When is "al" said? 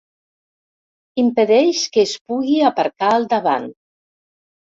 3.17-3.27